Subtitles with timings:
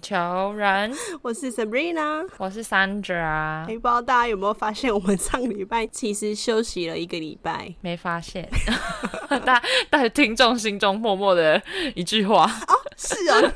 [0.00, 0.54] 回到
[1.22, 2.26] 我是 Sabrina。
[2.38, 7.72] 我是 Sandra，哎，不知道大家有没有发现，我们上个礼拜其实休息了一个礼拜。
[7.82, 8.48] 没发现，
[9.44, 11.60] 大大听众心中默默的
[11.94, 13.52] 一句话，哦，是 啊，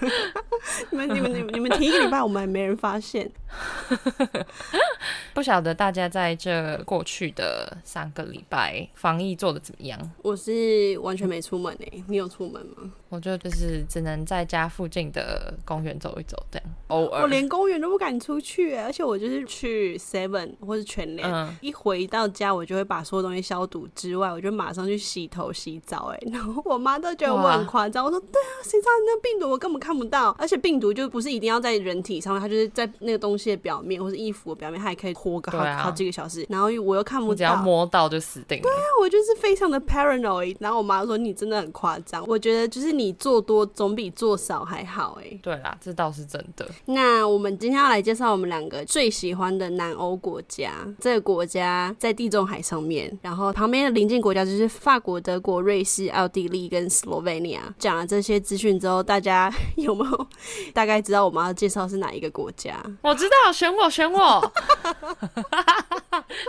[0.90, 3.30] 你们你们你们你们停一个礼拜，我们还没人发现。
[5.34, 9.98] 不晓得大家在这过去的三个礼拜防疫做的怎么样？
[10.22, 12.90] 我是完全没出门诶，你有出门吗？
[13.08, 17.22] 我就就是只能在家附近的公园走一走，这样偶尔。
[17.22, 26.12] 我连公园都不敢出去，而且我就是去 Seven 或是全联，嗯一回到家我就会把所有东西消毒之外，我就马上去洗头洗澡。
[26.12, 37.56] 哎， 然后我妈都觉得我很夸张，我说对啊，谁知道那病毒我根本看不到，而且病毒就不是一定要在人体上面，它就是在那个东西的表面或是衣服的表面，它也可以活个好、啊好几个小时，然后我又看不到只要。
[37.64, 38.62] 摸到就死定了。
[38.62, 45.38] 对啊我就是非常的 paranoid，然后我妈说你真的很夸张，我觉得就是你做多总比做少还好哎。
[45.42, 46.68] 对啦，这倒是真的。
[46.86, 50.72] 那我们今天要来介绍我们两个最喜欢的南欧国家。
[51.00, 57.74] 这个国家在地中海上面，然后旁边的邻近国家就是法国、德国、瑞士、奥地利跟斯洛文尼亚。
[57.78, 60.26] 讲了这些资讯之后，大家 有没有
[60.74, 62.74] 大概知道我们要介绍是哪一个国家？
[63.02, 64.52] 我知道，选我，选我。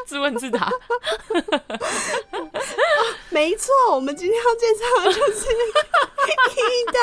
[0.08, 0.70] 自问自答，
[3.30, 5.46] 没错，我们今天要介绍的就是
[6.56, 6.58] 意
[6.92, 7.00] 大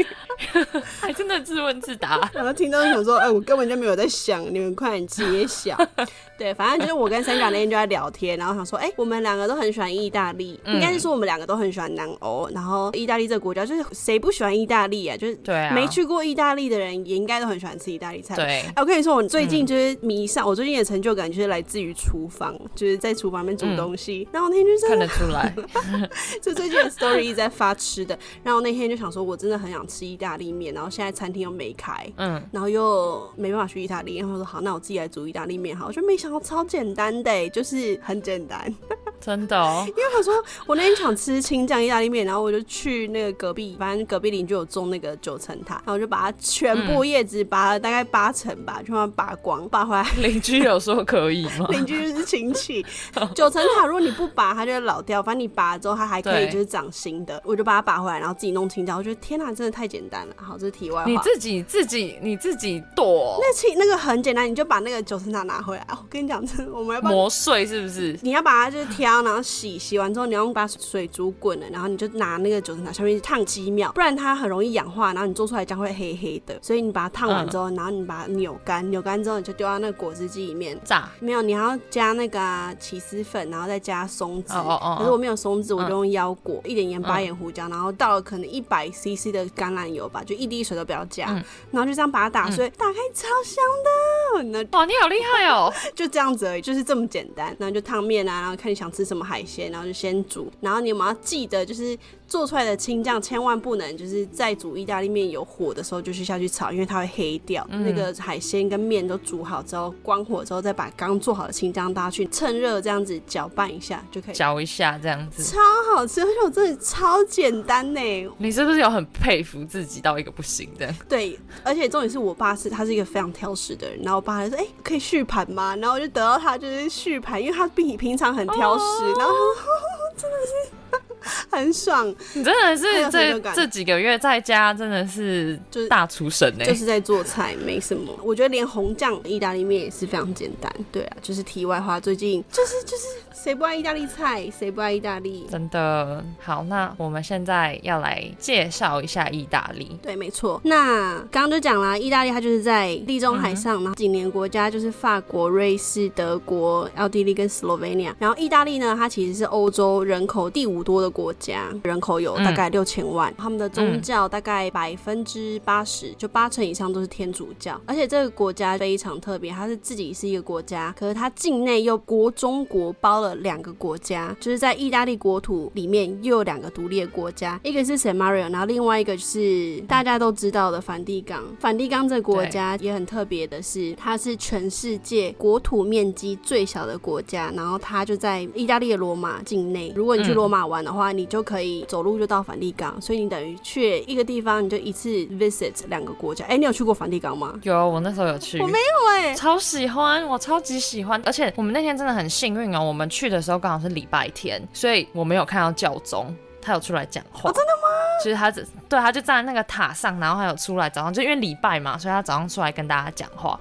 [0.00, 0.06] 利。
[1.00, 2.30] 还真的自问自答。
[2.32, 5.76] 然后听到想说，哎、我根本就没有在想，你们快点揭晓。
[6.38, 12.48] 对，反正就是我跟三角那天就在聊天，然后想说，哎、我们两个都很喜欢意大利，嗯应该是说我们两个都很喜欢南欧。
[12.54, 15.16] 然后意大利这个国家，就是谁不喜欢意大利啊？
[15.16, 18.34] 就是对啊没去过意大利的人也应该都很喜欢吃意大利菜。
[18.34, 24.26] 对哎，我跟你说，我最近就是迷上，我最近的成就感就是来自于厨房，就是在厨房里面煮东西。
[24.32, 25.54] 然后那天就是看得出来。
[26.40, 38.74] 就最近的 story 一直在发吃的，然后那天就想说，我真的很想吃意大利面，然后现在餐厅又没开，嗯，然后又没办法去意大利，然后说好，那我自己来煮意大利面好，我就没想到超简单的，就是很简单。
[39.20, 39.84] 真的哦。
[39.88, 40.32] 因为我说
[40.66, 50.02] 我那天想吃青酱意大利面，然后我就去那个隔壁，反正隔壁邻居有种那个九层塔，然后我就把它全部叶子拔了大概八成吧，就把它拔光，拔回来。
[50.16, 51.66] 邻居有说可以吗？
[51.70, 52.84] 邻居就是亲戚，
[53.34, 55.22] 九层塔如果你不拔，它就会老掉。
[55.22, 57.42] 反正你拔了之后，它还可以就是长新的。
[57.44, 58.96] 我就把它拔回来，然后自己弄青椒。
[58.96, 60.34] 我觉得天哪，真的太简单了。
[60.36, 61.10] 好，这是题外话。
[61.10, 65.82] 你自己自己你自己剁那其那个很简单，你就把那个九层塔拿回来。
[65.90, 68.18] 哦我跟你讲，真的，我们要把磨碎是不是？
[68.22, 76.58] 你要把它就是挑，然后洗，洗完之后你要把水煮滚了，然后你就拿那个九层塔下面烫几秒，不然它很容易氧化，然后你做出来将会黑黑的。
[76.62, 80.78] 所以你把它烫完之后，然后你把它扭干，扭干之后你就丢到那个果汁机里面。
[80.84, 84.54] 炸没有，你还要加那个啊起司粉，然后再加松子。
[84.54, 94.42] 哦哦哦可是我没有松子，我就用腰果，一点盐巴、嗯盐胡椒，然后倒了可能一百 CC 的橄榄油吧，就一滴水都不要加，嗯然后就这样把它打碎，打开超香的。
[94.44, 95.72] 那哇，你好厉害哦！
[95.94, 97.54] 就这样子而已，就是这么简单。
[97.58, 100.50] 然后就烫面啊，然后看你想吃什么海鲜，然后就先煮。
[100.60, 101.96] 然后你有没有要记得，就是
[102.30, 107.66] 做出来的青酱千万不能就是在煮意大利面有火的时候就去下去炒，因为它会黑掉。
[107.68, 114.34] 那个海鲜跟面都煮好之后，关火之后再把刚做好的青酱倒下去，趁热这样子搅拌一下就可以。
[114.34, 115.42] 嚼一下这样子。
[115.42, 115.58] 超
[115.92, 118.00] 好吃，而且我真的超简单呢。
[118.38, 120.94] 你是不是有很佩服自己到一个不行的？
[121.08, 129.34] 对，而且重点是我爸是他是一个非常挑食的人，然后我爸就说：“哎、可以续盘吗？”然后我就得到他就是续盘，因为他平平常很挑食，哦然后
[130.16, 130.99] 真的是
[131.50, 138.12] 很爽，你真的是这这几个月在家真的是就是大厨神哎、就是在做菜，没什么。
[138.22, 140.72] 我觉得连红酱意大利面也是非常简单。
[140.90, 143.04] 对啊，就是题外话，最近就是就是
[143.42, 145.46] 谁不爱意大利菜，谁不爱意大利？
[145.50, 149.98] 真的好，那我们现在要来介绍一下意大利。
[150.02, 150.60] 对，没错。
[150.62, 158.14] 那刚刚就讲了，意大利它就是在地中海上，然后紧邻国家就是法国、瑞士、德国、奥地利跟斯洛文尼亚。
[158.18, 167.80] 然后意大利呢，它其实是欧洲人口第五多的国家，人口有大概六千万，他们的宗教大概百分之八十，就八成以上都是天主教。
[167.86, 181.42] 而且这个国家非常特别，它是自己是一个国家，可是它境内又国中国包了两个国家，就是在意大利国土里面又有两个独立的国家，一个是 San Mario，然后另外一个就是大家都知道的梵蒂冈。
[181.58, 189.92] 梵蒂冈这个国家也很特别的是，它是全世界国土面积最小的国家，然后它就在意大利的罗马境内。
[189.94, 196.44] 如果你去罗马玩的话，你就可以走路就到梵蒂冈，所以你等于去一个地方，你就一次 visit 两个国家。
[196.46, 197.58] 哎，你有去过梵蒂冈吗？
[197.62, 206.34] 有，我那时候有去，我没有哎、超喜欢，我超级喜欢，而且我们那天真的很幸运哦，我们去去的时候刚好是礼拜天，所以我没有看到教宗。
[206.62, 207.50] 他有出来讲话。
[207.52, 207.88] 真的吗？
[208.22, 213.58] 就是他只对，他就站在那个塔上，然后还有出来早上，就因为礼拜嘛，所以他早上出来跟大家讲话。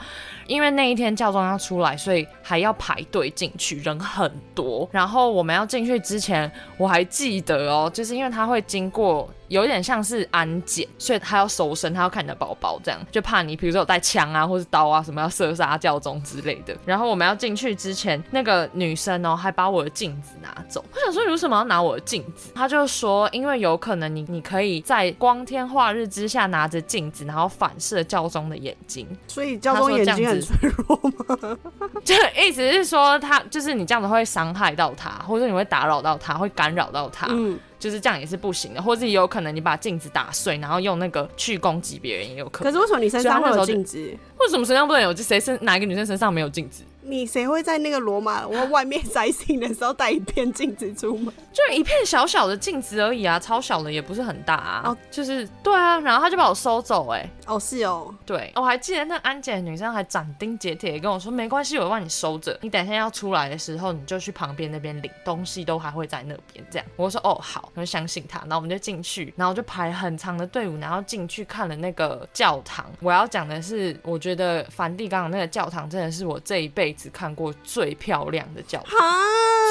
[0.47, 4.87] 因为那一天教宗要出来，所以还要排队进去，人很多。
[4.91, 9.29] 然后我们要进去之前，我还记得哦，就是因为他会经过。
[9.49, 16.75] 有点像是安检，所以他要搜身，他要看你的包包，这样就怕你，比如说有带枪啊，或是刀啊，什么要射杀教宗之类的。
[16.85, 20.85] 然后我们要进去之前，那个女生哦，还把我的镜子拿走。
[20.93, 22.51] 我想说，你为什么要拿我的镜子？
[22.53, 29.07] 他就说，因为有可能你你可以在光天化日之下拿着镜子，然后反射教宗的眼睛。
[29.27, 30.95] 所以教宗眼睛很脆弱
[31.27, 31.57] 吗？
[32.05, 37.25] 就意思是说，他就是你这样子会伤害到他，或者你会打扰到他，会干扰到他。
[37.31, 37.59] 嗯。
[37.79, 42.71] 就是这样也是不行的，或者也有可能你把镜子打碎，然后用那个去攻击别人也有可能。
[42.71, 43.97] 可是为什么你身上会有镜子？
[44.39, 45.13] 为什么身上不能有？
[45.13, 46.83] 就谁身哪一个女生身上没有镜子？
[47.09, 51.33] 你谁会在那个罗马我外面摘星的时候带一片镜子出门？
[51.51, 54.81] 就一片小小的镜子而已啊，超小的也不是很大啊。
[54.85, 66.63] 哦，就是对啊，然后他就把我收走，哎，哦是哦，对，我还记得那安检女生还斩钉截铁跟我说，没关系，我帮你收着，你等一下要出来的时候，你就去旁边那边领东西，都还会在那边。
[66.69, 72.85] 这样，我说哦好，我就相信他，然后我们就进去，然后就排很长的队伍，然后进去看了那个教堂。
[73.01, 77.53] 我要讲的是，我觉得梵蒂冈那个教堂真的是我这一辈只看过。
[77.63, 78.97] 最漂亮的教堂，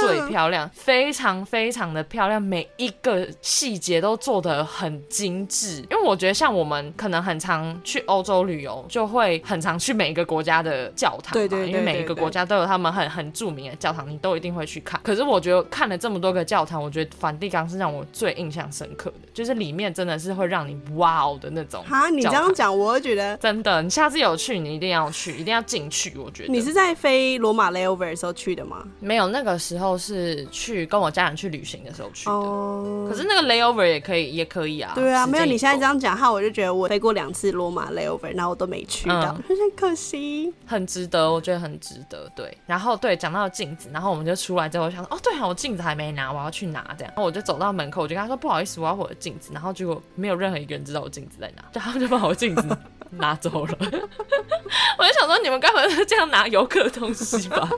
[0.00, 5.78] 最漂亮，非常非常的漂亮，每一个细节都做得很精致。
[5.90, 15.00] 因为我觉得像我们可能很常去欧洲旅游，就会很常去每一个国家的教堂，对对，因为每一个国家都有他们很很著名的教堂，你都一定会去看。
[15.02, 21.82] 可是我觉得看了这么多个教堂，我觉得梵蒂冈是让我最印象深刻的，就是里面真的是会让你哇哦的那种。
[21.84, 26.12] 哈，你这样讲，我会觉得真的，你下次有去，你一定要去，一定要进去。
[26.18, 28.84] 我觉得你是在飞罗马 layover 的时候去的吗？
[28.98, 32.32] 没有，那个时候是去跟我家人去旅行的时候去的。
[32.32, 34.92] 哦，可是那个 layover 也可以，也可以啊。
[34.94, 40.52] 对啊，没有你现在这样讲话，我就觉得我飞过两次罗马 layover，然后我都没去到， 很可惜。
[40.66, 42.30] 很值得，我觉得很值得。
[42.34, 47.12] 对，然后对，讲到镜子，然后我们就出来之后想说，哦，对啊，我镜子还没拿，我要去拿这样。
[47.14, 49.52] 然后我就走到门口，我就跟他说不好意思，我要我的镜子。
[49.54, 52.66] 然后结果没有任何一个人知道我镜子在哪，就他们就把我镜子
[53.12, 53.78] 拿走了。
[54.98, 57.68] 我就想说，你们该不会是这样拿游客的东西吧？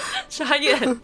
[0.28, 1.00] 傻眼，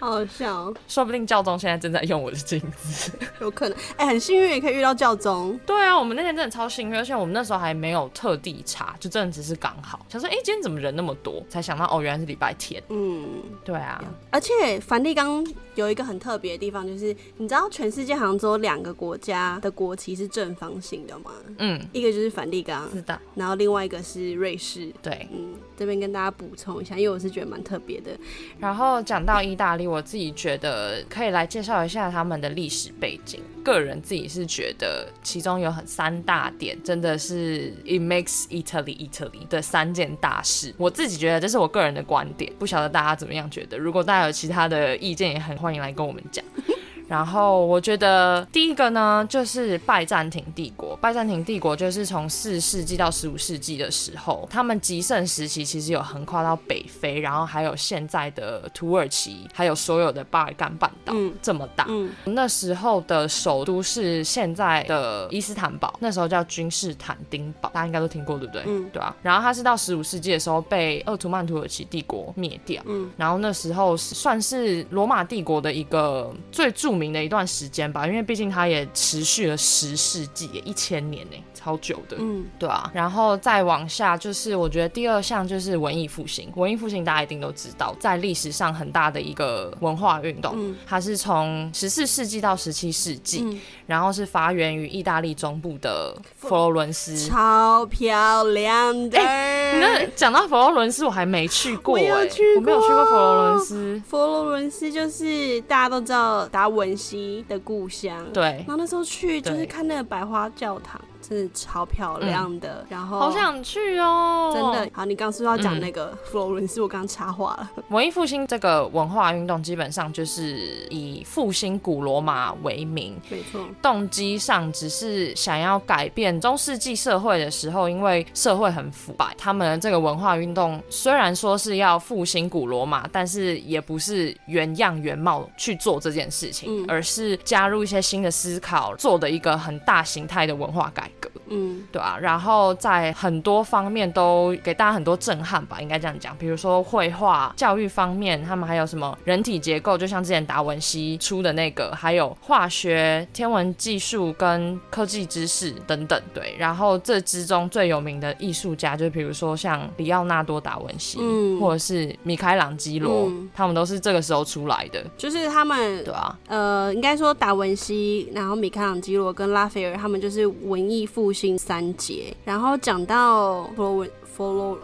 [0.00, 0.72] 好笑。
[0.86, 3.78] 说不定教宗现在正在用我的镜子，有可能。
[3.96, 5.58] 哎，很幸运也可以遇到教宗。
[5.66, 11.42] 对啊，我们那天真的超幸运，而且我们那时候还没有特地查，就真的只是刚好想说，哎，今天怎么人那么多？
[11.48, 12.82] 才想到哦，原来是礼拜天。
[12.88, 13.28] 嗯，
[13.64, 14.02] 对啊。
[14.30, 21.32] 而且梵蒂冈有一个很特别的地方，就是你知道全世界好像只有两个国家的国旗是正方形的吗？
[21.58, 23.18] 嗯，一个就是梵蒂冈，是的。
[23.34, 24.92] 然后另外一个是瑞士。
[25.02, 28.11] 对，嗯，这边跟大家补充一下，因为我是觉得蛮特别的。
[28.58, 33.40] 然后讲到意大利，我自己觉得可以来介绍一下他们的历史背景。
[33.64, 40.74] 个人自己是觉得其中有很三大点，真的是 it makes Italy Italy 的三件大事。
[40.76, 43.78] 我自己觉得这是我个人的观点，不晓得大家怎么样觉得。
[43.78, 46.44] 如果大家有其他的意见，也很欢迎来跟我们讲。
[47.08, 50.91] 然后我觉得第一个呢，就是拜占庭帝国。
[51.02, 61.84] 拜占庭帝国就是从四世纪到十五世纪的时候，他们极盛时期其实有横跨到北非，然后还有现在的土耳其，还有所有的巴尔干半岛这么大。
[61.90, 68.62] 嗯那时候的首都是现在的伊斯坦堡，那时候叫君士坦丁堡，大家应该都听过对不对？
[68.64, 69.14] 嗯，对啊。
[69.20, 72.82] 然后它是到十五世纪的时候被鄂图曼土耳其帝国灭掉。
[72.86, 77.02] 嗯，然后那时候算是罗马帝国的一个最著名。
[77.02, 82.16] 名的一段时间吧，因为毕竟它也持续了十世纪，一千年呢，超久的。
[82.18, 82.90] 嗯，对啊。
[82.92, 86.50] 然后再往下，就是我觉得第二项就是文艺复兴。
[86.56, 99.18] 文艺复兴大家一定都知道，在历史上很大的一个文化运动，它是从十四世纪到十七世纪，然后是发源于意大利中部的佛罗伦斯，超漂亮的。
[99.18, 104.02] 那讲到佛罗伦斯，我还没去过，哎，我没有去过佛罗伦斯。
[104.06, 108.42] 佛罗伦斯就是大家都知道达文西的故乡，对。
[108.42, 111.00] 然后那时候去就是看那个百花教堂。
[111.26, 114.50] 是超漂亮的，然后好想去哦！
[114.52, 117.70] 真的好，你刚刚是要讲那个佛罗伦斯，我刚刚插话了。
[117.88, 123.64] 文艺复兴这个文化运动基本上就是以复兴古罗马为名，没错。
[123.80, 141.10] 动机上只是想要改变中世纪社会的时候，因为社会很腐败，他们这个文化运动虽然说是要复兴古罗马，但是也不是原样原貌去做这件事情，而是加入一些新的思考，做的一个很大形态的文化改。
[141.48, 146.36] 嗯，对啊，然后在很多方面都给大家很多震撼吧，应该这样讲。
[146.36, 156.20] 比如说绘画、教育方面，他们还有什么人体结构，就像之前达文西出的那个，还有化学、天文技术跟科技知识等等。
[156.32, 165.04] 对，然后这之中最有名的艺术家，就比如说像里奥纳多·达文西，嗯或者是米开朗基罗，嗯他们都是这个时候出来的。
[165.16, 172.34] 就是他们对啊，呃，应该说达文西，然后米开朗基罗跟拉斐尔，他们就是文艺复兴三杰。
[172.44, 174.78] 然后讲到 follow follow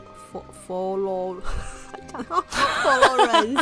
[0.69, 1.37] follow，
[2.13, 2.45] 讲到
[2.83, 3.57] follow 人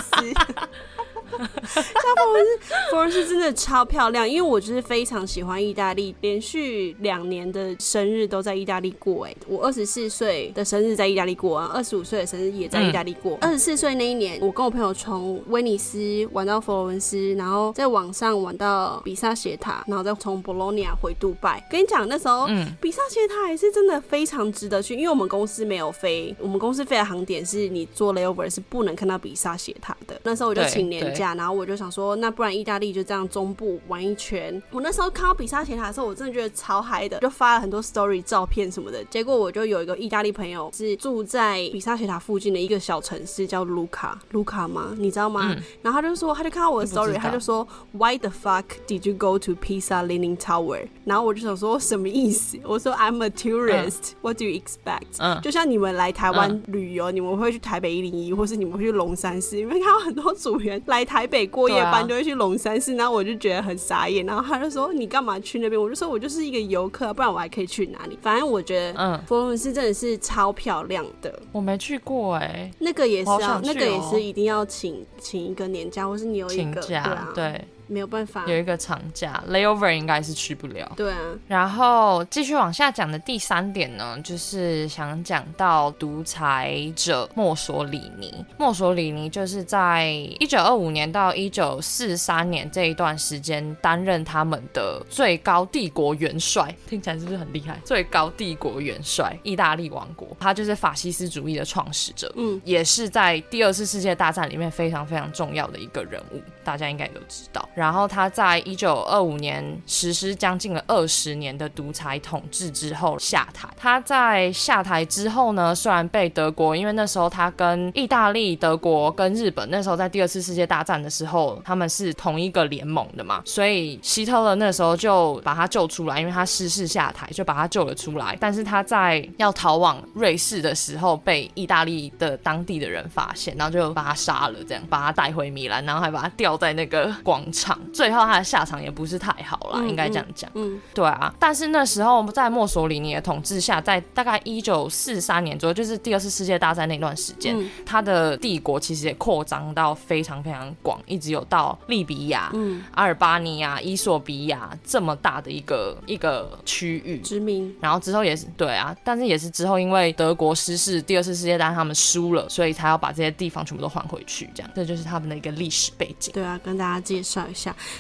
[1.31, 9.27] 像佛罗伦斯，佛罗伦斯真的超漂亮，因为我就是非常喜欢意大利，连续两年的生日都在意大利过。
[9.27, 13.37] 哎，我二十四岁的生日在意大利过啊，二十五岁的生日也在意大利过。
[13.41, 15.99] 二十四岁那一年，我跟我朋友从威尼斯
[16.33, 21.67] 玩到佛罗伦斯，然后在网上玩到比萨斜塔，然后再从博洛尼亚回杜拜。
[21.71, 30.19] 跟你讲，那时候嗯比萨斜塔也是真的非常值得去，因为我们公司没有飞，我们公司飞的航点是你坐 layover 是不能看到比萨斜塔的。
[30.23, 34.63] 那时候我就请年假，然后我就想说，那不然意大利就这样中部玩一圈。
[34.71, 39.05] 我那时候看到比萨斜塔的时候，我真的觉得超嗨的，就发了很多 story 照片什么的。
[39.05, 44.95] 结果我就有一个意大利朋友是住在比萨斜塔附近的一个小城市叫卢卡，卢卡吗？
[44.99, 45.53] 你知道吗？
[45.55, 50.87] 嗯然后他就说，他就看到我的 story，他就说，Why the fuck did you go to Pisa Leaning Tower？
[51.05, 52.59] 然后我就想说什么意思？
[52.65, 55.19] 我说 I'm a tourist，What、do you expect？
[55.19, 64.27] 嗯就像你们来台湾旅游，你们会去台北一零一，或是你们会去龙山寺，因为看到很多组员来台北过夜班就会去龙山寺，然后我就觉得很傻眼。
[64.27, 65.81] 然后他就说你干嘛去那边？
[65.81, 68.19] 我就说我就是一个游客，不然我还可以去哪里？
[68.21, 71.41] 反正我觉得嗯，佛罗伦斯真的是超漂亮的。
[71.53, 80.91] 我没去过哎、那个也是要，我好想去那个也哦是一定要请请一个年假，或是你有一个对啊，对，没有办法，有一个长假，layover 应该是去不了。
[80.97, 88.45] 对啊，然后继续往下讲的第三点呢，就是想讲到独裁者墨索里尼。
[88.59, 90.07] 墨索里尼就是在
[90.41, 97.81] 一九二五年到一九四三年这一段时间担任他们的最高帝国元帅，听起来是不是很厉害？
[97.85, 102.33] 最高帝国元帅，意大利王国，他就是法西斯主义的创始者。
[102.37, 107.69] 嗯，也是在第二次世界大战里面非常非常重要的一个人物，大家应该也都知道。
[107.77, 113.69] 然后他在一九二五年实施将近了二十年的独裁统治之后下台。
[113.77, 128.35] 他在下台之后呢，虽然被德国，因为那时候他跟意大利、德国跟日本那时候在第二次世界大战的时候，他们是同一个联盟的嘛，所以希特勒那时候就把他救出来，因为他失势下台，就把他救了出来。
[128.41, 137.66] 但是他在要逃往瑞士的时候，被意大利的当地的人发现，然后就把他杀了，这样把他带回米兰，然后还把他吊在那个广场。
[137.93, 140.51] 最后他的下场也不是太好啦，嗯应该这样讲。
[140.55, 157.19] 嗯对啊，但是那时候在墨索里尼的统治下，在大概一九四三年左右，就是第二次世界大战那段时间，嗯他的帝国其实也扩张到非常非常广，一直有到利比亚、嗯，阿尔巴尼亚、伊索比亚这么大的一个一个区域。
[157.19, 166.33] 殖民，然后之后也是对啊，但是也是之后因为德国失事，第二次世界大战他们输了，所以才要把这些地方全部都还回去，这样这就是他们的一个历史背景。
[166.35, 167.56] 对啊，跟大家介绍一下。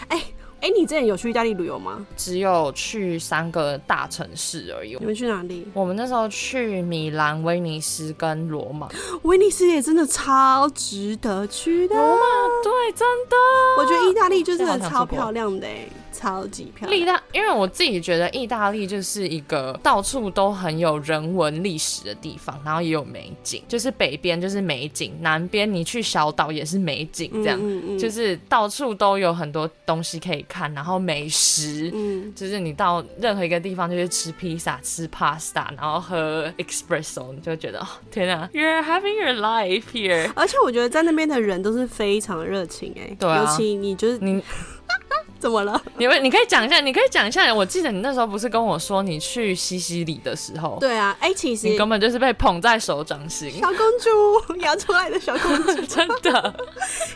[0.08, 0.22] 哎、
[0.60, 2.06] 哎、你之前有去意大利旅游吗？
[2.16, 5.06] 只有去三个大城市而已你。
[5.06, 5.66] 们去哪里？
[5.72, 8.88] 我们那时候去米兰、威尼斯跟罗马。
[9.22, 11.94] 威尼斯也真的超值得去的。
[11.94, 12.22] 罗马
[12.62, 13.36] 对，真的。
[13.78, 17.00] 我觉得意大利就真的超漂亮的、哎，超级漂亮。
[17.00, 31.90] 意大，因为我自己觉得意大利就是一个到处都很有人文历史的地方，然后也有美景，就是北边就是美景，南边你去小岛也是美景，这样、嗯嗯就是到处都有很多东西可以看，然后美食。
[31.92, 40.30] 嗯，就是你到任何一个地方，就是吃披萨、吃 pasta，然后喝 espresso，你就会觉得哦，天啊，You're having your life here。
[40.34, 44.42] 而且我觉得在那边的人都是非常热情、哎，对啊尤其你就是你
[45.38, 45.80] 怎么了？
[45.98, 47.54] 你们，你可以讲一下，你可以讲一下。
[47.54, 56.54] 我记得你那时候不是跟我说，你去西西里的时候，对啊，哎、其实你根本就是被捧在手掌心，小公主 摇出来的小公主， 真的。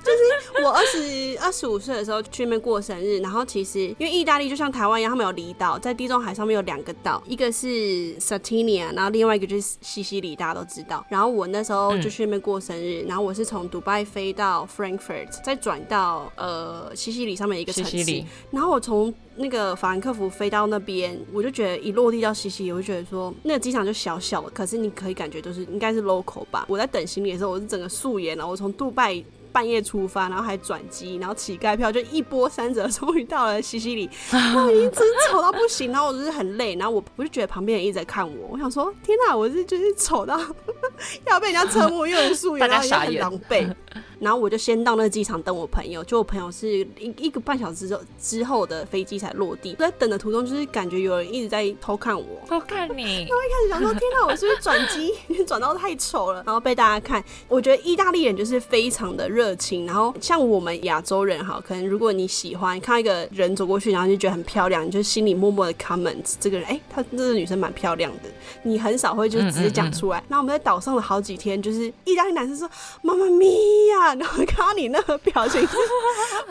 [0.04, 11.04] 就是我二十二十五岁的时候去那边过生日，然后其实因为意大利就像台湾一样，他们有离岛，在地中海上面有两个岛，一个是 Sardinia，然后另外一个就是西西里，大家都知道。
[11.08, 26.64] 然后我那时候就去那边过生日，然后我是从迪拜飞到 Frankfurt，再转到呃西西里上面的一个城市，西西里，然后我从那个法兰克福飞到那边，我就觉得一落地到西西里，我就觉得说那个机场就小小的，可是你可以感觉就是应该是 local 吧。
[26.68, 40.38] 我在等行李的时候，我是整个素颜了，我从杜拜半夜出发，然后还转机，然后乞丐票就一波三折，终于到了西西里，然后已经真丑到不行，然后我就是很累，然后我我就觉得旁边人一直在看我，我想说天哪，我是就是丑到
[41.26, 43.74] 要被人家侧目，又有人素颜，然后也很狼狈。
[44.20, 49.74] 然后我就先到那个机场等我朋友，就我朋友是一一个半小时之后之后的飞机才落地。
[49.78, 53.02] 在等的途中，就是感觉有人一直在偷看我，偷看你。
[53.02, 55.14] 然后一开始想说，天哪，我是不是转机
[55.44, 56.42] 转到太丑了？
[56.44, 57.24] 然后被大家看。
[57.48, 68.28] 我觉得意大利人就是非常的热情，然后像我们亚洲人哈，可能如果你喜欢看到一个人走过去，然后就觉得很漂亮，你就心里默默的 comments 这个人，哎，她这个女生蛮漂亮的。
[68.62, 70.22] 你很少会就是直接讲出来。
[70.28, 72.68] 然后我们在岛上了好几天，就是意大利男生说
[73.02, 73.46] 妈妈咪
[73.88, 74.14] 呀。
[74.14, 75.66] 然后看到你那个表情， 我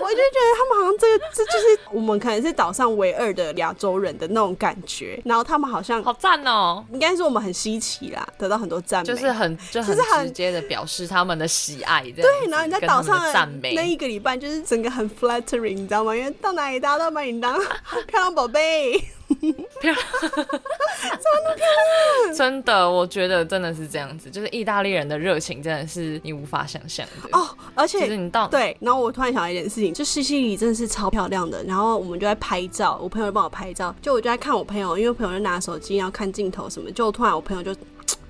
[0.10, 5.22] 就觉得他们好像这个这就是我们可能是岛上唯二的亚洲人的那种感觉。
[5.26, 12.02] 然后他们好像好赞哦，应该是我们很稀奇啦，得到很多赞美，就是很就很直接的表示他们的喜爱。
[12.12, 16.16] 对，然后你在岛上赞美那一个礼拜，就是整个很 flattering，你知道吗？
[16.16, 17.58] 因为到哪里大家都把你当
[18.08, 19.02] 漂亮宝贝。
[19.80, 19.96] 漂亮，
[20.26, 21.66] 真的漂
[22.26, 27.48] 亮，真的，我觉得真的是这样子，就是意大利人的热情真的是你无法想象的哦。
[27.76, 31.64] 而且，你到对，然后我突然想到一件事情，就西西里真的是超漂亮的。
[31.66, 37.80] 然后我们就在拍照，我朋友帮我拍照，就我就在看我朋友，因为朋友就拿手机要看镜头什么，就突然我朋友就。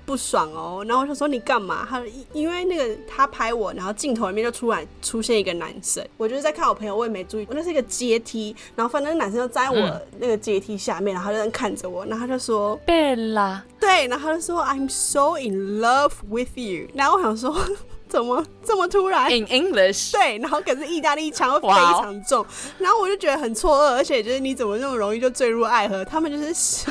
[0.10, 1.86] 不爽哦，然后我就说你干嘛？
[1.88, 2.02] 他
[2.34, 17.56] 因为那个他拍我，然后镜头里面就突然出现一个男生，我就是在看我朋友，我也没注意，那是一个阶梯，然后反正那个男生就在我那个阶梯下面，然后他就在看着我，然后他就说贝拉，对，然后他就说 I'm so in love with you，然后我想说。
[18.10, 22.44] 怎么这么突然？In English，对，然后可是意大利腔会非常重，
[22.80, 26.04] 然后我就觉得很错愕，而且就是你怎么那么容易就坠入爱河？
[26.04, 26.90] 他们就是，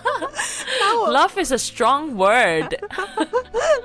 [0.94, 2.78] Love is a strong word，It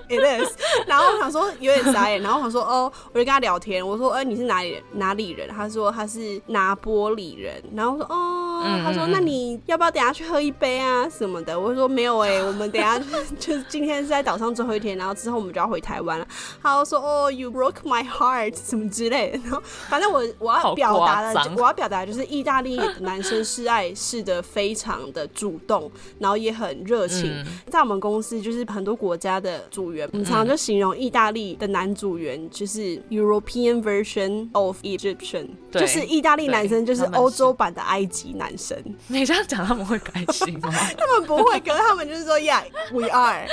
[0.21, 0.57] is。
[0.87, 4.83] 然后我想说有点傻眼，然后我想说哦，我就跟他聊天，我说哎你是哪里人？
[4.93, 5.47] 哪里人？
[5.49, 11.59] 他说他是拿玻里人，然后我说哦，他说那你要不要等下去喝一杯啊什么的？
[11.59, 12.99] 我说没有哎，我们等下
[13.39, 16.27] 就是今天是在岛上最后一天，然后之后我们就要回台湾了。
[16.61, 27.31] 他说：“哦，You broke my heart，什么之类的。”然后，反正我我要表达的，我要表达就是意大利男生示爱是的非常的主动，然后也很热情。
[27.69, 38.77] 在我们公司，就是很多国家的组员，我们常常就形容意大利的男组员就是 European version of Egyptian，就是意大利男生就是欧洲版的埃及男生。
[39.07, 40.69] 你这样讲他们会开心吗？
[40.99, 43.47] 他们不会，可是他们就是说，Yeah，we are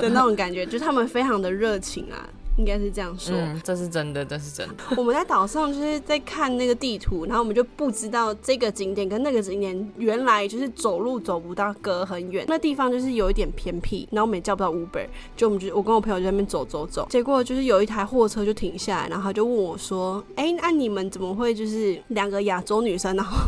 [0.00, 2.28] 的那种感觉，就是他们非常的热情啊。
[2.60, 4.74] 应该是这样说，这是真的，这是真的。
[4.98, 12.44] 我们在岛上就是在看那个地图，然后我们就不知道这个景点跟那个景点原来就是走路走不到，隔很远。
[12.46, 23.38] 那地方就是有一点偏僻，然后我们也叫不到 Uber，就我们就我跟我朋友就在那边走走走，结果就是有一台货车就停下来，然后他就问我说：“哎，那你们怎么会就是两个亚洲女生，然后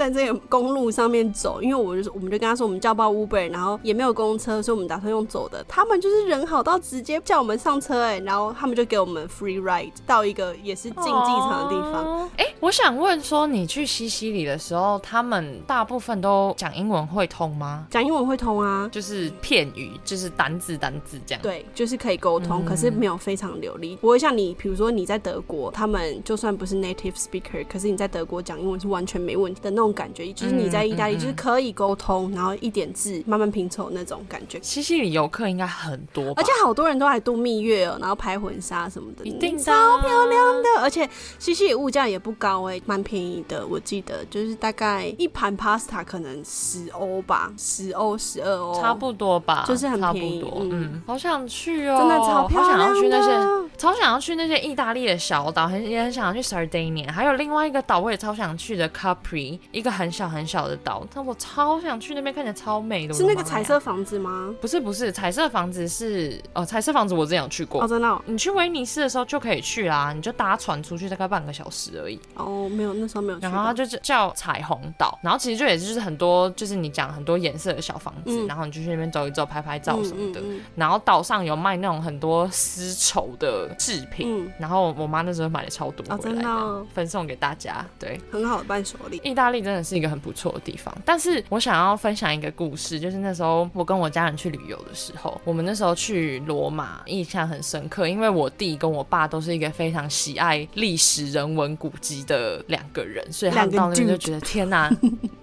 [0.00, 1.62] 在这个公路上面走？
[1.62, 5.64] 因为我就是我们就跟他说我们叫不到 Uber，然后也没有公车，所以我们打算用走的。
[5.68, 8.54] 他们就是人好到直接叫我们上车，哎，然后。
[8.60, 12.28] 他们就给我们 free ride 到一个也是竞技场的地方。
[12.36, 17.86] 哎，我想问说，你去西西里的时候，他们大部分都讲英文会通吗？
[17.90, 21.42] 讲英文会通啊，就是片语，就是单字单字这样。
[21.42, 23.96] 对，就是可以沟通，可是没有非常流利。
[23.96, 30.32] 不会像你，比如说你在德国，他们就算不是 native speaker，可是你在德国讲英文是完全没问题的那种感觉。
[30.32, 34.58] 就是你在意大利，就是可以沟通，然后一点字慢慢拼凑那种感觉。
[34.60, 38.40] 西西里游客应该很多，而且好多人都来度蜜月哦，然后拍。
[38.40, 41.06] 婚纱什么的，一定超漂亮的，而且
[41.38, 43.66] 西西里物价也不高哎，蛮便宜的。
[43.66, 50.42] 我记得就是大概一盘 pasta 可能十欧吧，十欧十二欧，差不多吧，就是很便宜。
[50.70, 63.14] 嗯，好想去哦，真的超漂亮，好想要去那些，超想要去那些意大利的小岛，很也很想要去 Sardinia，还有另外一个岛我也超想去的 Capri，一个很小很小的岛，但我超想去那边，看起来超美的。
[63.14, 64.54] 是那个彩色房子吗？
[64.60, 68.22] 不是不是，彩色房子是哦，彩色房子我之前有去过，哦真的。
[68.26, 72.20] 你去威尼斯的时候就可以去啦，你就搭船出去大概半个小时而已。
[72.34, 73.38] 哦，没有，那时候没有。
[73.38, 80.42] 然后它就是叫彩虹岛，然后其实就也是就是很多就是你讲很多颜色的小房子，然后你就去那边走一走、拍拍照什么的。
[80.76, 86.44] 然后岛上有卖那种很多丝绸的制品，然后我妈那时候买了超多回来，
[86.92, 87.82] 分送给大家。
[87.98, 89.20] 对，很好的伴手礼。
[89.24, 90.92] 意大利真真的是一个很不错的地方。
[91.04, 104.90] 但是我想要分享一个故事，就是那时候我跟我家人去旅游的时候，我们那时候去罗马，印象很深刻，因为我弟跟我爸都是一个非常喜爱历史人文古迹的两个人，所以他们到那边就觉得天哪，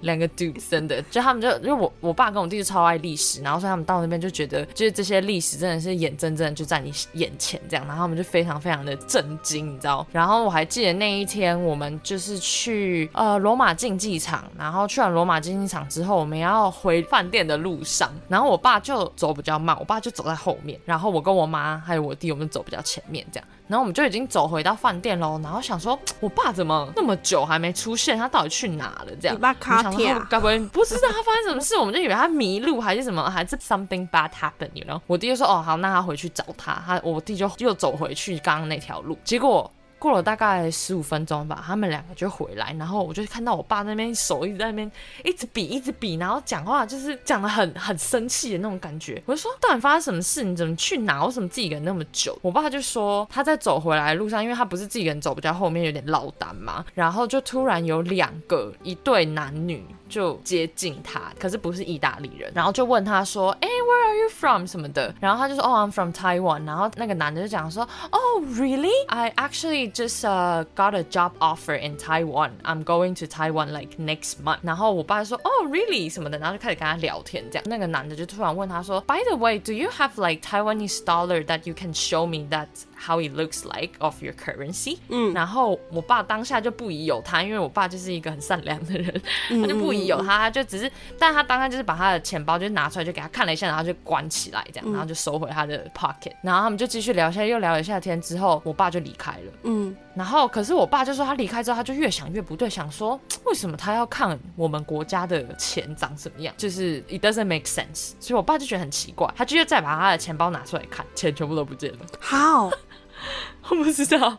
[0.02, 10.06] 两个 dude 真的，就他们就因为我我爸跟我弟就超爱历史，然后所以他们到那边就觉得就是这些历史真的是眼睁睁就在你眼前这样，然后他们就非常非常的震惊，你知道？
[10.12, 23.48] 然后我还记得那一天我们就是去呃罗马竞技场，然后去完罗马竞技场之后，我们要回饭店的路上，然后我爸就走比较慢，我爸就走在后面，然后我跟我妈还有我弟，我们走比较前面这样。
[23.68, 28.18] 然后我们就已经走回到饭店喽，然后想说，我爸怎么那么久还没出现？
[28.18, 29.08] 他到底去哪了？
[29.20, 30.26] 这样，你爸卡铁啊？
[30.30, 31.76] 该不会不知道他发生什么事？
[31.76, 34.86] 我们就以为他迷路还是什么，还是 something bad happened？
[34.86, 36.82] 然后我弟就说，哦，好，那他回去找他。
[36.86, 39.70] 他我弟就又走回去刚刚那条路，结果。
[40.00, 44.92] 过了大概十五分钟吧，他们两个就回来，然后我就看到我爸那边手一直在那边
[45.24, 49.22] 一直比一直比，然后讲话就是讲的很很生气的那种感觉。
[49.26, 50.44] 我就说到底发生什么事？
[50.44, 51.26] 你怎么去哪？
[51.26, 52.38] 为什么自己一个人那么久？
[52.42, 59.86] 我爸就说他在走回来的路上，因为他不是自己一个人走，比较后面有点落单嘛，然后就突然有两个一对男女。
[60.10, 68.88] 就接近他，可是不是意大利人，然后就问他说， 哎，Where are you from 什么的，然后他就说，Oh I'm from Taiwan，然后那个男的就讲说，Oh really?
[69.10, 72.53] I actually just uh got a job offer in Taiwan.
[72.65, 74.59] I'm going to Taiwan like next month。
[74.63, 77.65] 然后我爸就说，Oh really 什么的，然后就开始跟他聊天这样。
[77.67, 82.69] 那个男的就突然问他说，By the way, do you have like Taiwanese dollar that you can show me that
[83.00, 84.98] how it looks like of your currency？
[85.10, 89.22] 嗯，然后我爸当下就不疑有他，因为我爸就是一个很善良的人，
[89.62, 90.08] 他就不疑。
[90.08, 99.52] 有他，他就只是，但他当下就是把他的钱包就拿出来，就给他看了一下，然后就关起来，这样，然后就收回他的 pocket，然后他们就继续聊一下，又聊了一下天之后，我爸就离开了。
[99.64, 112.00] 嗯，然后可是我爸就说他离开之后，他就越想越不对，想说为什么他要看我们国家的钱长什么样，就是 it doesn't make sense，所以我爸就觉得很奇怪，他就再把他的钱包拿出来看，钱全部都不见了。
[112.22, 112.72] 好。
[113.70, 114.38] 我不知道，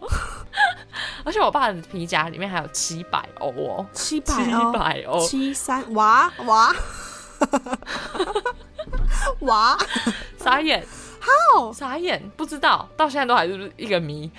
[1.24, 6.74] 而且我爸的皮夹里面还有七百欧哦，七百七百欧，七三哇哇
[9.40, 9.78] 哇，
[10.38, 10.86] 傻眼，
[11.20, 14.30] 好傻眼，不知道，到现在都还是一个谜。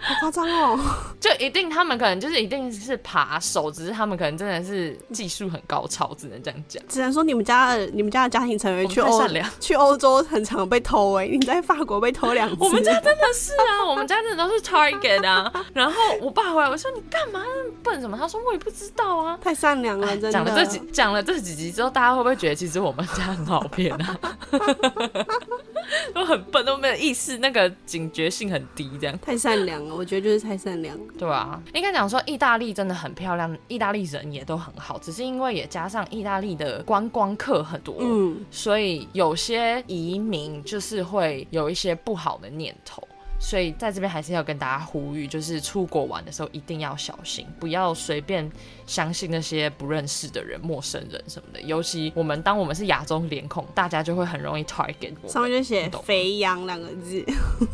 [0.00, 0.78] 好夸张哦！
[1.20, 6.82] 就一定他们可能就是一定是扒手，只是他们可能真的是技术很高超，只能这样讲。
[6.88, 9.28] 只能说你们家的你们家的家庭成员去欧
[9.60, 11.26] 去欧洲很常被偷哎！
[11.26, 15.52] 你在法国被偷两次，我们家真的是啊， 我们家真的都是 target 啊。
[15.72, 18.16] 然后我爸回来，我说你干嘛那么笨什么？
[18.16, 20.32] 他说我也不知道啊，太善良了，真的。
[20.32, 24.18] 讲了这几讲了这几集之后，大家会不会觉得其实我们家很好骗啊？
[26.12, 29.94] 都很笨，都没有意识，那个警觉性很低，这样太善良了。
[29.94, 43.02] 我觉得就是太善良，对啊，应该讲说意大利真的很漂亮，意大利人也都很好，只是因为也加上意大利的观光客很多，嗯，所以有些移民就是会有一些不好的念头。
[43.40, 48.50] 所以在这边还是要跟大家呼吁，就是出国玩的时候一定要小心，不要随便
[48.84, 51.60] 相信那些不认识的人、陌生人什么的。
[51.62, 55.28] 尤其我们当我们是亚洲脸孔，大家就会很容易 target 我。
[55.28, 57.24] 上面就写“肥羊”两个字。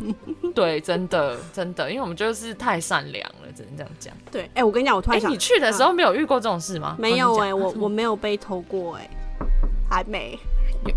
[0.53, 4.13] 对，真的真的，因为我们就是太善良了，只能这样讲。
[4.31, 6.95] 对，哎，我跟你讲，我突然想，你去的时候没有遇过这种事吗？
[6.99, 9.09] 没有哎，我 我没有被偷过哎，
[9.89, 10.39] 还没。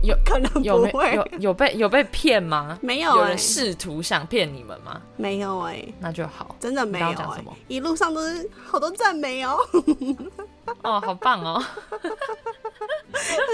[0.03, 2.79] 有可能有有有被有被骗吗？
[2.83, 5.01] 没有，有人试图想骗你们吗？
[5.16, 9.57] 没有哎，那就好，真的没有哎，一路上都是好多赞美哦。
[10.83, 11.62] 哦，好棒哦！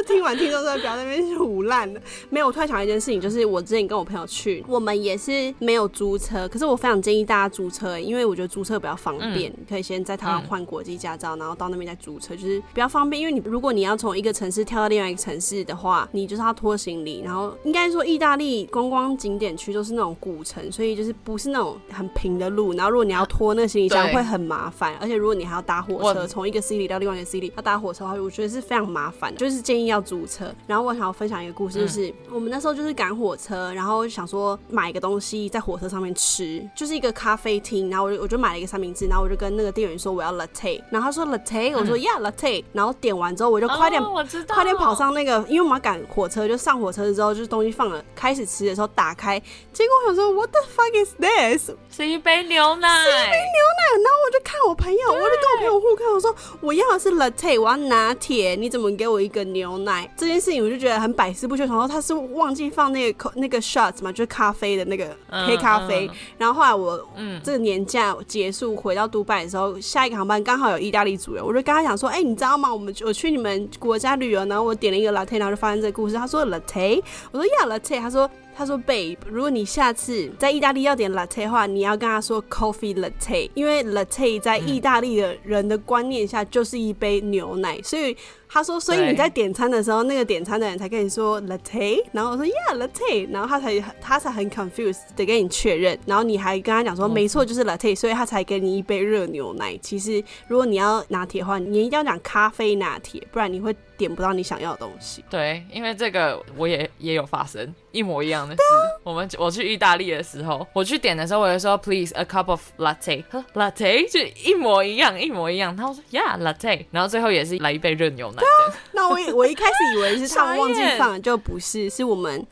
[0.07, 2.01] 听完听众在不要那边胡烂的。
[2.29, 13.19] 没有，我突然想到一件事情，就是我之前跟我朋友去，我们也是没有租车，可是我非常建议大家租车，因为我觉得租车比较方便，可以先在台湾换国际驾照，然后到那边再租车，就是比较方便。
[13.19, 30.51] 因为你如果你要从一个城市跳到另外一个城市的话，你就是要拖行李，然后应该说意大利观光景点区都是那种古城，所以就是不是那种很平的路，然后如果你要拖那个行李箱会很麻烦，而且如果你还要搭火车从一个 city 到另外一个 city 要搭火车的话，我觉得是非常麻烦，就是建议要租车。
[30.67, 44.03] 然后我想要分享一个故事，就是我们那时候就是赶火车，然后想说买一个东西在火车上面吃，就是一个咖啡厅，然后我就我就买了一个三明治，然后我就跟那个店员说我要 latte，然后他说 latte，我说 yeah latte，然后点完之后我就快点
[44.49, 49.39] 快点跑上那个，因为我们要赶火车，就上火车之后就是东西放了，开始吃的时候打开，
[49.75, 51.71] 结果我想说 what the fuck is this？
[51.91, 60.09] 是一杯牛奶，是一杯牛奶，然后我就看我朋友，我就跟我朋友互看，我说我要要是 latte，我要拿铁，你怎么给我一个牛奶？
[60.17, 61.65] 这件事情我就觉得很百思不解。
[61.67, 65.05] 然后他是忘记放那个那个 shots 嘛，就是咖啡的那个
[65.45, 66.09] 黑咖啡。
[66.39, 67.09] 然后后来我
[67.43, 72.73] 这个年假结束回到杜拜的时候，下一个航班刚好有意大利组员，我就跟他讲说，哎，你知道吗？
[72.73, 76.15] 我们我去你们国家旅游，然后我点了一个 latte，然后就发生这个故事。
[76.15, 77.03] 他说 latte，
[77.33, 78.31] 我说 yeah latte，他说。
[78.57, 88.17] 他说：“Babe，如果你下次在意大利要点 latte 的话，你要跟他说 coffee latte，因为 latte 在意大利的人的观念下就是一杯牛奶，所以。”
[88.55, 99.77] 他说：“所以你在点餐的时候，那个点餐的人才跟你说 latte，然后我说 yeah latte，然后他才他才很 confused 的跟你确认，然后你还跟他讲说没错就是 latte，所以他才给你一杯热牛奶。
[99.79, 105.25] 其实如果你要拿铁的话，你一定要讲咖啡拿铁，不然你会点不到你想要的东西。
[105.29, 108.63] 对，因为这个我也也有发生一模一样的事。
[109.03, 115.77] 我们我去意大利的时候，我去点的时候，我就说 please a cup of latte，latte 就一模一样，一模一样。
[115.77, 118.43] 他说 yeah latte，然后最后也是来一杯热牛奶。”
[118.93, 122.47] 那我我一开始以为是他们 忘记放，就不是，是我们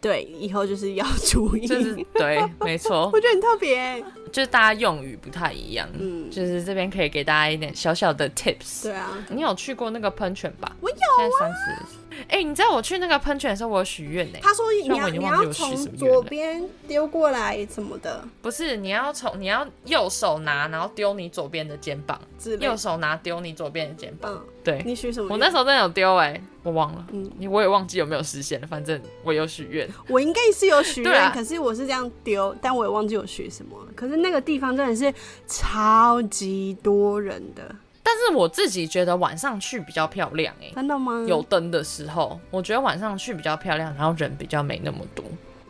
[0.00, 10.74] 对以后就是要注意，就是对， 没错，我觉得很特别，就是大家用语不太一样，嗯，就是这边可以给大家一点小小的 tips，对啊，你有去过那个喷泉吧？
[10.80, 11.99] 我有啊。
[12.28, 14.38] 哎，你知道我去那个喷泉的时候，我有许愿呢。
[14.42, 22.20] 他说你要你要从左边丢过来什么的，不是你要从你要右手拿，然后丢你左边的肩膀，
[22.58, 24.42] 右手拿丢你左边的肩膀。
[24.62, 25.28] 对，你许什么？
[25.30, 28.66] 我那时候真的有丢哎，我忘了，嗯，你我也忘记有没有实现了。
[28.66, 33.76] 反正我有许愿，我应该是有许 愿，可是我是这样丢，但我也忘记我许什么。
[33.96, 35.12] 可是那个地方真的是
[35.46, 37.74] 超级多人的。
[38.02, 41.24] 但是我自己觉得晚上去比较漂亮哎，真的吗？
[41.28, 45.24] 有灯的时候，我觉得晚上去比较漂亮，然后人比较没那么多。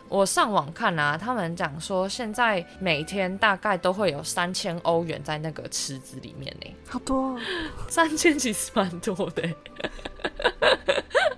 [0.07, 7.39] 我上网看啊，他们讲说现在每天大概都会有三千欧元在那个池子里面呢，好多，
[7.87, 9.49] 三千其实蛮多的，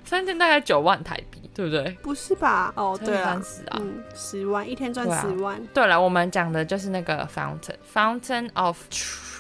[0.04, 1.98] 三千大概九万台币，对不对？
[2.02, 2.74] 不是吧？
[2.76, 3.82] 哦，对啊，三十啊，
[4.16, 5.62] 十万一天赚十万。
[5.74, 8.78] 对了，我们讲的就是那个 fountain，fountain of。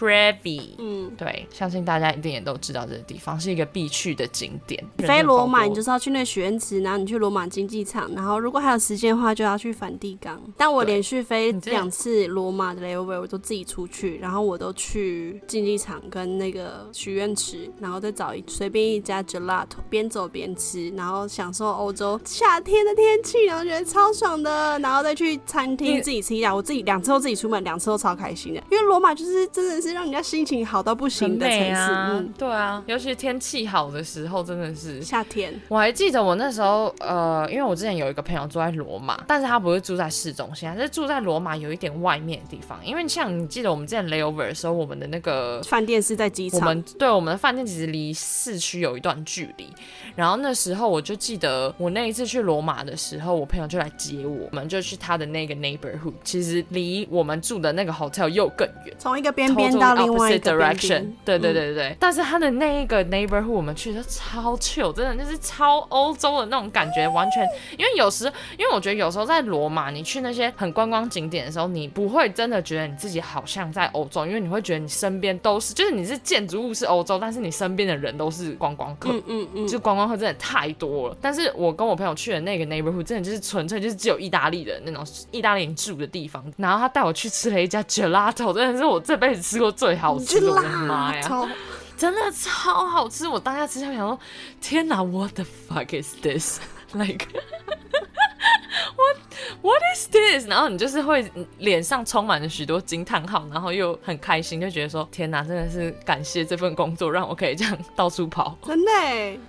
[0.03, 4.83] Trevi，嗯，对，相信大家一定也都知道这个地方是一个必去的景点。
[4.97, 10.41] 飞罗马，你就是要去那许愿池，然后你去罗马竞技场，然后如果还有时间的话，就要去梵蒂冈。
[10.57, 26.55] 但我连续飞两次罗马的 layover，我都自己出去，然后我都去竞技场跟那个许愿池，然后再找一随便一家 gelato，边走边吃，然后享受欧洲夏天的天气，然后觉得超爽的，然后再去餐厅自己吃一下。
[26.55, 29.83] 我自己两次都自己出门，两次都超开心的，因为罗马就是真的。
[29.83, 35.53] 是让人家心情好到不行的城市，嗯，对啊，尤其天气好的时候，真的是夏天。
[35.67, 42.79] 我还记得我那时候，呃，因为我之前有一个朋友住在罗马，但是他不是住在市中心，他是住在罗马有一点外面的地方。
[42.85, 49.67] 因为像你记得我们之前 layover 的时候，我们的那个饭店是在机场，我们对我们的饭店其实离市区有一段距离。
[50.15, 59.73] 然后那时候我就记得我那一次去罗马的时候，我朋友就来接我，我们就去他的那个 neighborhood，其实离我们住的那个 hotel 又更远，从一个边边。
[59.83, 61.97] 到另外一个 direction，对对对对对。
[61.99, 67.43] 但是他的那一个 neighborhood，我们去的超 chill，真的就是超欧洲的那种感觉，完全。
[67.77, 68.25] 因为有时，
[68.57, 81.17] 因为我觉得有时候在罗马，你去那些很观光景点的时候，你不会真的觉得你自己好像在欧洲，因为你会觉得你身边都是，就是你是建筑物是欧洲，但是你身边的人都是观光客，嗯嗯嗯，就观光客真的太多了。
[81.19, 86.43] 但是我跟我朋友去的那个 neighborhood，真的就是纯粹就是只有意大利的那种意大利人住的地方。
[86.57, 89.71] 然后他带我去吃了一家 gelato，真的是我这辈子吃过。
[89.71, 91.49] 最好吃的，我的妈呀！
[91.97, 94.19] 真的超好吃，我当下吃下想说，
[94.61, 96.59] 天哪，What the fuck is this?
[96.93, 97.27] Like
[98.95, 99.17] what
[99.61, 100.47] what is this?
[100.47, 108.91] 然后你就是会脸上充满了许多惊叹号，然后又很开心，就觉得说，天哪，真的是感谢这份工作，让我可以这样 到处跑，真的。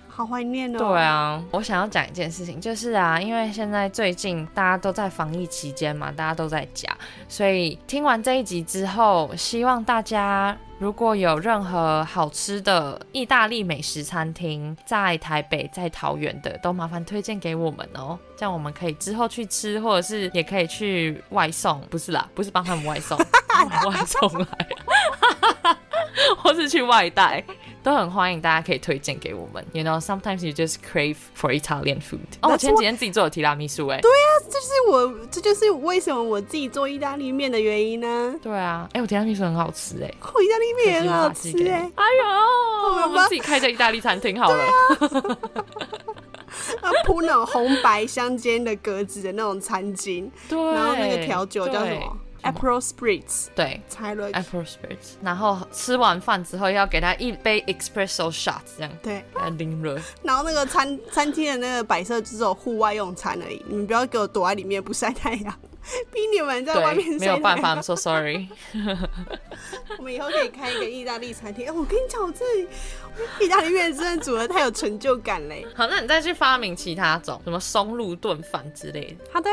[0.07, 0.79] 好怀念哦！
[0.79, 6.89] 对啊，我想要讲一件事情，就是啊，因为现在最近大家都在防疫期间嘛，大家都在家，
[7.27, 23.17] 所以听完这一集之后，希望大家如果有任何好吃的意大利美食餐厅在台北、在桃园的，都麻烦推荐给我们哦，这样我们可以之后去吃，或者是也可以去外送，不是啦，不是帮他们外送，
[23.87, 25.77] 外送来，
[26.37, 27.43] 或是去外带。
[27.83, 29.63] 都很欢迎，大家可以推荐给我们。
[29.71, 32.17] You know, sometimes you just crave for Italian food.
[32.41, 38.33] 哦，我前几天自己做的提拉米苏，哎，对啊，这是我，这就是为什么我自己做意大利面的原因呢？
[38.41, 44.57] 对啊，哎，我提拉米苏很好吃，哎，我意大利面很好吃，哎，哎呦，我们自己开家意大利餐厅好了。
[46.81, 52.17] 啊，铺那种红白相间的格子的那种餐巾，对，然后那个调酒叫什么？
[52.45, 55.15] April Spritz 对猜了，，Apple Spritz。
[55.21, 59.99] 然后吃完饭之后要给他一杯 Espresso shot，这样对，给他淋热。
[60.23, 65.59] 然后那个餐餐厅的那个摆设只有户外用餐而已，你们不要给我躲在里面不晒太阳，
[66.11, 68.47] 逼你们在外面没有办法，I'm so sorry。
[69.97, 71.67] 我们以后可以开一个意大利餐厅。
[71.67, 72.67] 哎、我跟你讲，我这里
[73.39, 75.65] 意大利面真的煮的太有成就感嘞。
[75.75, 79.25] 好，那你再去发明其他种，什么松露炖饭之类的。
[79.31, 79.49] 好的，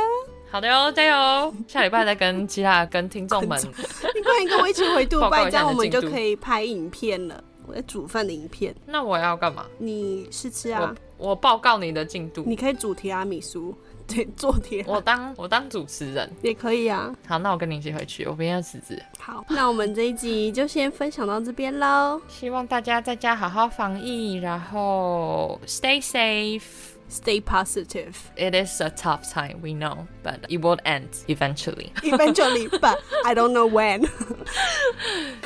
[0.52, 1.54] 好的哟，加油！
[1.66, 7.42] 下礼拜再跟其他跟听众们你快点跟我一起回杜拜， 这样我们就可以拍影片了。
[7.66, 9.64] 我在煮饭的影片，那我要干嘛？
[9.78, 11.30] 你试吃啊我？
[11.30, 12.44] 我报告你的进度。
[12.46, 13.74] 你可以煮提拉米苏，
[14.06, 16.30] 对，做提我当我当主持人。
[16.42, 17.10] 也可以啊。
[17.26, 19.02] 好，那我跟你一起回去，我不要辞职。
[19.18, 22.20] 好，那我们这一集就先分享到这边喽。
[22.28, 26.91] 希望大家在家好好防疫，然后 stay safe。
[27.11, 28.17] Stay positive.
[28.35, 31.93] It is a tough time, we know, but it will end eventually.
[32.03, 34.09] Eventually, but I don't know when.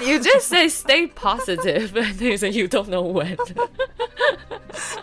[0.01, 3.37] You just say stay positive, and you say you don't know when.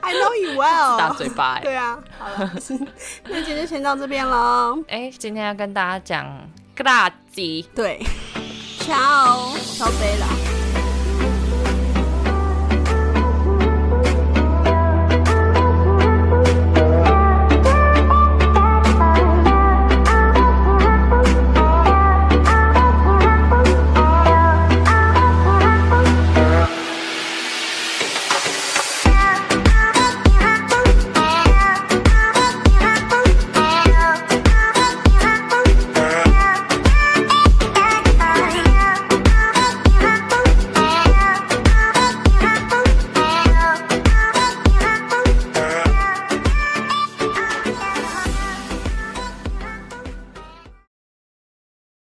[0.03, 0.99] I know you well.
[0.99, 1.63] 大嘴巴、欸。
[1.63, 2.53] 对啊，好了，
[3.29, 4.83] 那今天就先到这边喽。
[4.89, 7.67] 哎、今天要跟大家讲 grazie。
[7.73, 8.05] 对，
[8.81, 10.62] ciao，小飞啦。